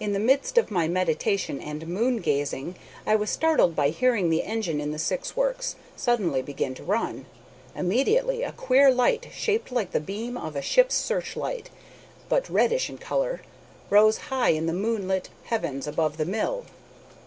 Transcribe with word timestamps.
"In 0.00 0.14
the 0.14 0.18
midst 0.18 0.56
of 0.56 0.70
my 0.70 0.88
meditation 0.88 1.60
and 1.60 1.86
moon 1.86 2.22
gazing 2.22 2.74
I 3.06 3.16
was 3.16 3.28
startled 3.28 3.76
by 3.76 3.90
hearing 3.90 4.30
the 4.30 4.44
engine 4.44 4.80
in 4.80 4.92
the 4.92 4.98
Syx 4.98 5.36
works 5.36 5.76
suddenly 5.94 6.40
begin 6.40 6.74
to 6.76 6.82
run. 6.82 7.26
Immediately 7.76 8.42
a 8.44 8.52
queer 8.52 8.90
light, 8.90 9.28
shaped 9.34 9.70
like 9.70 9.90
the 9.92 10.00
beam 10.00 10.38
of 10.38 10.56
a 10.56 10.62
ship's 10.62 10.94
searchlight, 10.94 11.68
but 12.30 12.48
reddish 12.48 12.88
in 12.88 12.96
color, 12.96 13.42
rose 13.90 14.16
high 14.32 14.52
in 14.52 14.64
the 14.64 14.72
moonlit 14.72 15.28
heavens 15.44 15.86
above 15.86 16.16
the 16.16 16.24
mill. 16.24 16.64